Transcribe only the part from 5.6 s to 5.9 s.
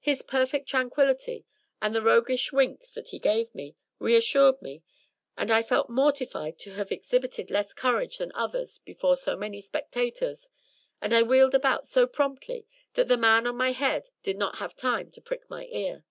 felt